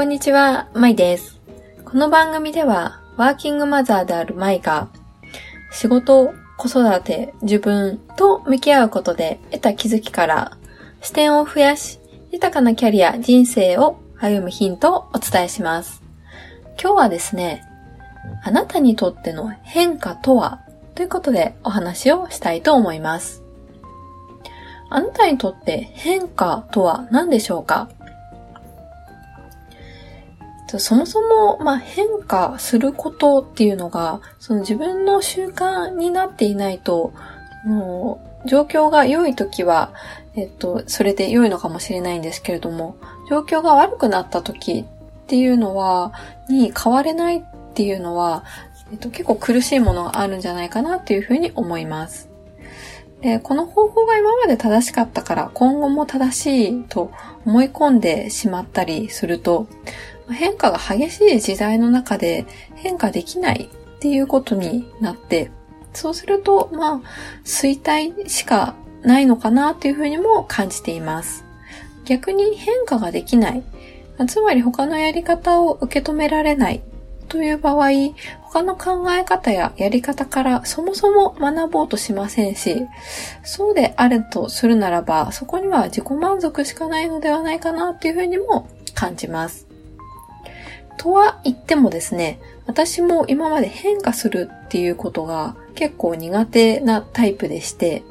[0.00, 1.38] こんにちは、まいです。
[1.84, 4.88] この番組では、ワーキングマザーであるまいが、
[5.70, 10.56] 仕事、子育て、自分と向き合うことで得た気づきから
[11.02, 12.00] 視点を増やし、
[12.30, 16.02] 豊かなキャリア、人生を歩むヒントをお伝えします。
[16.82, 17.62] 今日はですね、
[18.42, 20.62] あなたにとっての変化とは
[20.94, 23.42] ということでお話をしたいと思います。
[24.88, 27.90] あなたにとって変化とは何でしょうか？
[30.78, 37.12] そもそも、まあ、変化することっていうのが、その自分の習慣になっていないと、
[37.64, 39.92] もう、状況が良い時は、
[40.36, 42.96] えっと、それで良いのかもしれないんですけれども、
[43.28, 46.12] 状況が悪くなった時っていうのは、
[46.48, 47.42] に変われないっ
[47.74, 48.44] ていうのは、
[48.92, 52.28] えっと、結構苦しいものがあるんじゃないかなっていうふうに思います。
[53.20, 57.12] で、この方法が今まで正しかったから今後も正しいと
[57.44, 59.66] 思い込んでしまったりすると、
[60.30, 65.50] 変化が激しい時代の中で変化できないっていうことになって、
[65.92, 67.00] そうすると、まあ、
[67.44, 71.44] 衰退しかないのかなっていうふうにも感じています。
[72.04, 73.62] 逆に変化ができない。
[74.28, 76.82] つまり他のやり方を受け止められない
[77.28, 77.88] という場合、
[78.42, 82.86] 他の考え方ややり方からそもそも学ぼうとしませんし、
[83.44, 89.69] そうであるとするならば、そこには自己満足しかないのではないかなっていうふうにも感じます。
[91.00, 98.02] とは言ってもですね、私も今まで変化するっていうことが結構苦手なタイプでして、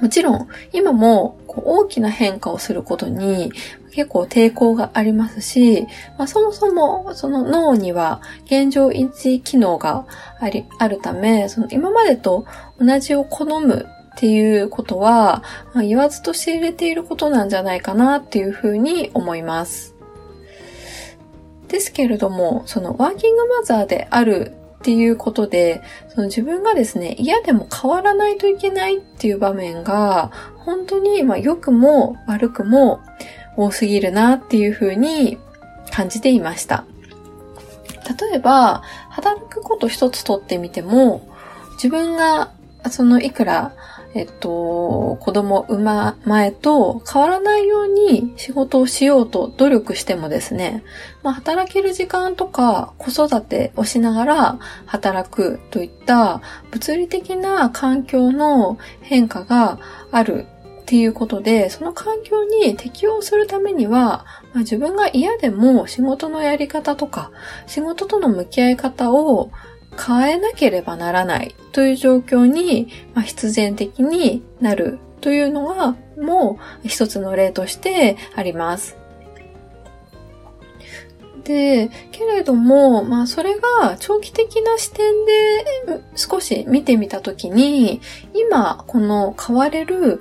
[0.00, 3.52] もちろん今もこう大きな変化をすることに
[3.92, 10.06] 結構抵抗がありますし、まあ、そもそもその脳には現状維持機能が
[10.40, 12.46] あり、あるため、その今までと
[12.80, 15.42] 同じを好むっていうことは、
[15.74, 19.91] まあ、言わずと知れていることなんじゃないかなっていうふうに思います。
[21.72, 25.80] ですけれども、そのワーキングマザーであるっていうことで、
[26.10, 33.00] その自分がですね、嫌でも変わらないといけないっていう場面が、本当に、まあ、良くも悪くも
[33.56, 35.38] 多すぎるなっていうふうに
[35.90, 36.84] 感じていました。
[38.20, 41.26] 例えば、働くこと一つとってみても、
[41.76, 42.52] 自分が、
[42.90, 43.72] そのいくら
[44.14, 50.84] えっと、子供産ま前と変わらないように仕事をしようと努力してもですね、
[51.22, 59.78] まあ、働ける時間とか子育てをしながら働くといった物理的な環境の変化が
[60.10, 60.46] ある
[60.82, 67.30] っていうことで、その環境に適応するためには、まあ、自分が嫌でも仕事のやり方とか、
[67.66, 69.50] 仕事との向き合い方を
[69.98, 78.96] 変えなければならないという状況に、ま、必然的になるというのが、もう一つの例としてあります。
[81.44, 88.00] で、けれども、まあそれが長期的な視点で少し見てみたときに、
[88.34, 90.20] 今この変われる、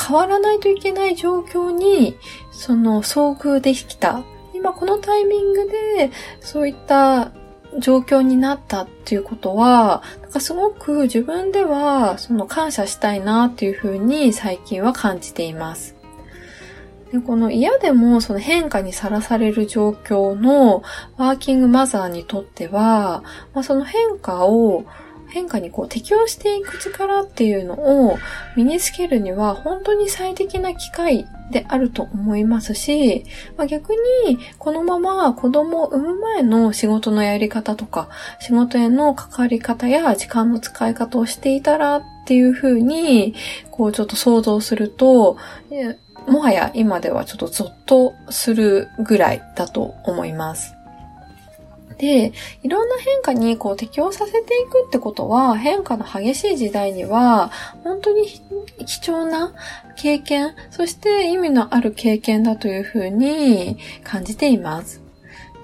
[0.00, 2.16] 変わらないといけない状況に、
[2.52, 4.22] その遭遇できた。
[4.54, 7.32] 今このタイミングで、そういった
[7.80, 15.96] 状況になったっていうことは、なんかすごく自分ではその感謝したいなっていうふうに最近は感じています。
[17.12, 20.82] でこの嫌でもその変化にさらされる状況の
[21.16, 23.22] ワーキングマザーにとっては、
[23.54, 24.84] まあ、その変化を
[25.28, 28.18] 変化にこう適応していく力っていうのを
[28.56, 33.24] 身につけるには本当に最適な機会であると思いますし、
[33.56, 33.92] まあ、逆
[34.26, 38.08] にこのまま子供を産む前の仕事のやり方とか
[38.40, 43.34] 仕事への関わり方や時間の使い方をしていたらっていうふうに
[43.70, 45.36] こうちょっと想像すると、
[46.26, 50.75] もはや今ではちょっとゾッとするぐらいだと思います。
[51.98, 57.50] で、いろんな変化にこう適応させていくってことは、変化の激しい時代には、
[57.84, 58.26] 本当に
[58.84, 59.54] 貴重な
[59.96, 65.00] 経験、そして意味のある経験だというふうに感じています。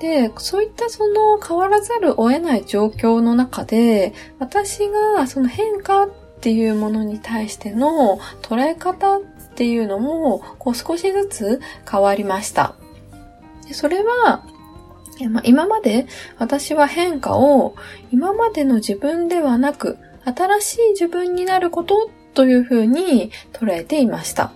[0.00, 6.10] で、そういったその変わらざるを得ない状況の中で、私がその変化っ
[6.40, 9.20] ていうものに対しての捉え方っ
[9.54, 12.74] ていうのも、こう少しずつ変わりました。
[13.70, 14.44] それは、
[15.44, 16.06] 今まで
[16.38, 17.74] 私は変化を
[18.10, 24.52] 今までの自分ではなく新しい自分になることというふうに捉えていました。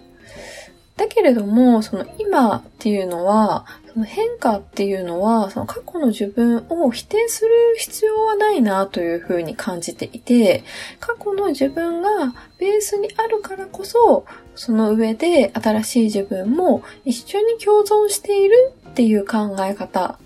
[0.97, 10.65] だけれども、その今っていうのは、その変化っていうのは、その過去の自分を否定する必要はないなというふうに感じていて、
[10.99, 14.25] 過去の自分がベースにあるからこそ、
[14.55, 20.19] その上で新しい自分も一緒に共存しているっていう考え方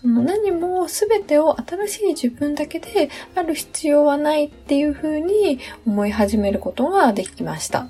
[0.00, 7.88] その何も全てを新しい自分だけである必要はないっていうふうに思い始めることができました。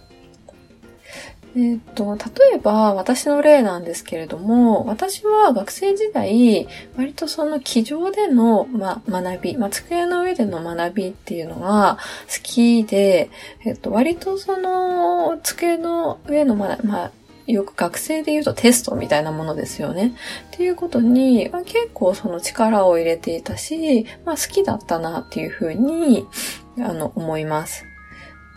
[1.56, 11.98] えっ、と、例えば私の例なんですけれども、私は学生時代、割とその机上での、ま、学び、ま、机の上での学びっていうのが
[12.28, 13.30] 好きで、
[13.64, 17.10] えっ、と、割とその机の上の学び、ま、
[17.46, 20.14] よく学生で言うとテストみたいなものですよね。
[20.52, 26.26] っていうことに、まあ、結構その力を入れていたし、まあ好きだったなっていうふうに、
[26.78, 27.84] あの、思います。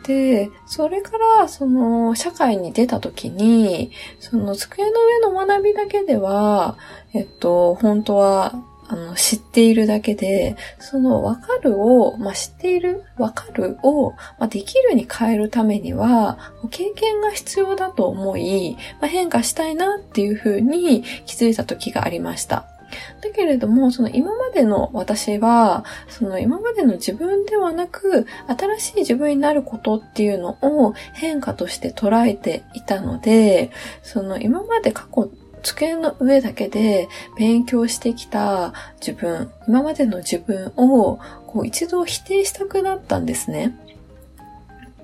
[0.04, 6.78] で、それから、その、社会に出た時に、その、机の上の学びだけでは、
[7.14, 8.54] えっと、本当は、
[8.88, 16.38] あの、知っているだけで、その、わかるを、まあ、知っている、わかるを、まあ、できるに変えるためには、
[16.70, 22.66] 経験が必要だと思い、まあ、変化したいなっていうふうに気づいた時がありました。
[23.22, 33.72] だけれども、その今までの私は、その今までの自分ではなく、新しい自分になることっていうのを変化として捉えていたので、
[34.04, 35.30] その今まで過去
[35.64, 37.08] 机の上だけで
[37.38, 43.76] 勉強してきた自分、今までの自分をこう一度否定したくなったんですね。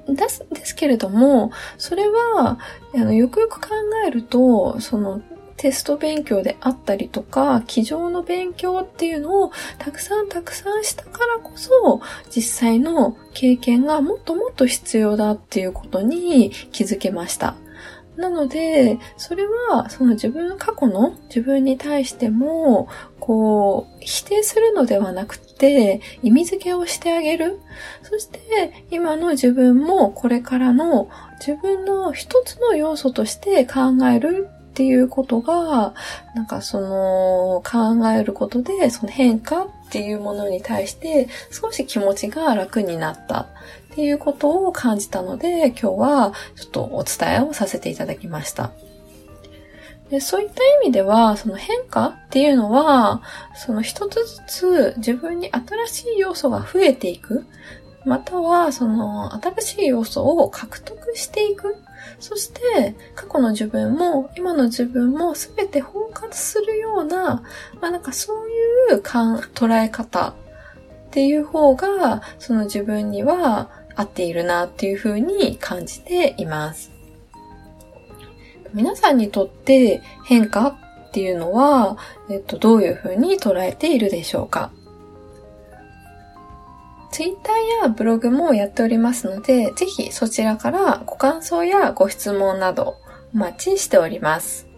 [0.07, 2.59] ですですけれども、それは、
[2.95, 3.69] あの、よくよく考
[4.07, 5.21] えると、その、
[5.56, 12.01] テスト勉強であったりとか、机上の勉強っていうのをたくさんたくさんしたからこそ、
[12.33, 17.56] 実際の経験がもっともっと必要だっていうことに気づけました。
[18.19, 22.89] なので、それは、その自分、過去の自分に対しても、
[23.21, 27.62] こう、否定するのではなくて、意味付けをしてあげる。
[28.04, 35.94] そして、今の自分もこれからの自分の一つの要素として考えるっていうことが、
[36.36, 43.48] なんかその考えることで、その変化っていうものに対して少し気持ちが楽になったっ
[43.91, 48.71] っていうことを感じたので、今日はちょっとお伝えをさせていただきました。
[50.09, 53.21] でそういった意味では、その変化っていうのは、
[53.56, 57.45] その一つずつ自分に新しい要素が増えていく。
[58.06, 61.75] または、その新しい要素を獲得していく。
[62.19, 67.44] そして、過去の自分も、今の自分も全て包括するような、
[67.80, 70.33] まあなんかそういう捉え方っ
[71.12, 76.91] ていう方が、その自分には合っているなっていうふうに感じています。
[78.73, 81.97] 皆さんにとって変化っていうのは、
[82.29, 84.71] えっと、どういうふうに捉えているでしょうか？
[87.11, 92.95] ツイッターやブログもやっておりますので、ぜひそちらからご感想やご質問など
[93.33, 94.69] お待ちしております。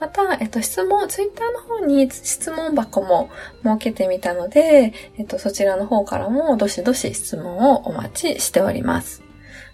[0.00, 3.30] また、えっと、質問、ツイッターの方に質問箱も
[3.62, 9.22] 設けてみたので、えっと、そちらの方からもどしどし質問をお待ちしております。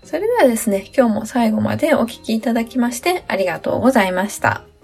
[0.02, 4.75] それではですね、今日も最後までお聞きいただきましてありがとうございました。